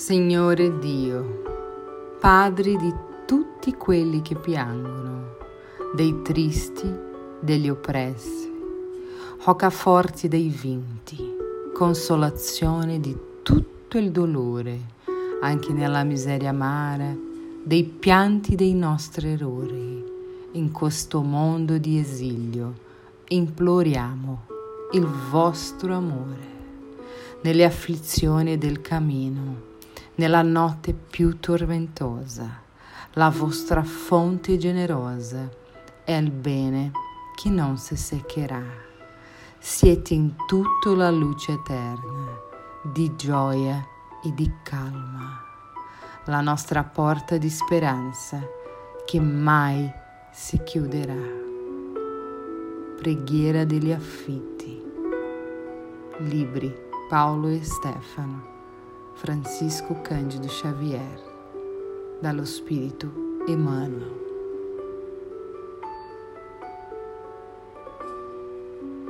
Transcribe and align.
Signore 0.00 0.78
Dio, 0.78 2.16
Padre 2.18 2.74
di 2.76 2.90
tutti 3.26 3.74
quelli 3.74 4.22
che 4.22 4.34
piangono, 4.34 5.36
dei 5.94 6.22
tristi, 6.22 6.90
degli 7.38 7.68
oppressi, 7.68 8.50
roccaforti 9.44 10.26
dei 10.26 10.48
vinti, 10.48 11.22
consolazione 11.74 12.98
di 12.98 13.14
tutto 13.42 13.98
il 13.98 14.10
dolore, 14.10 14.78
anche 15.42 15.74
nella 15.74 16.02
miseria 16.02 16.48
amara, 16.48 17.14
dei 17.62 17.84
pianti 17.84 18.54
dei 18.54 18.72
nostri 18.72 19.32
errori. 19.32 20.02
In 20.52 20.70
questo 20.72 21.20
mondo 21.20 21.76
di 21.76 21.98
esilio 21.98 22.72
imploriamo 23.28 24.46
il 24.92 25.06
vostro 25.30 25.94
amore. 25.94 26.48
Nelle 27.42 27.64
afflizioni 27.64 28.56
del 28.56 28.80
cammino 28.80 29.68
nella 30.20 30.42
notte 30.42 30.92
più 30.92 31.40
tormentosa. 31.40 32.60
La 33.14 33.30
vostra 33.30 33.82
fonte 33.82 34.58
generosa 34.58 35.48
è 36.04 36.12
il 36.12 36.30
bene 36.30 36.90
che 37.34 37.48
non 37.48 37.78
si 37.78 37.96
seccherà. 37.96 38.62
Siete 39.58 40.12
in 40.12 40.34
tutto 40.46 40.94
la 40.94 41.10
luce 41.10 41.52
eterna, 41.52 42.38
di 42.82 43.16
gioia 43.16 43.82
e 44.22 44.34
di 44.34 44.52
calma. 44.62 45.42
La 46.26 46.42
nostra 46.42 46.84
porta 46.84 47.38
di 47.38 47.48
speranza 47.48 48.42
che 49.06 49.20
mai 49.20 49.90
si 50.32 50.62
chiuderà. 50.62 51.38
Preghiera 52.98 53.64
degli 53.64 53.90
affitti. 53.90 54.82
Libri 56.18 56.70
Paolo 57.08 57.48
e 57.48 57.64
Stefano. 57.64 58.49
Francisco 59.20 59.94
Cândido 59.96 60.48
Xavier, 60.48 61.20
dallo 62.22 62.46
Spirito 62.46 63.12
Emmanuel. 63.46 64.29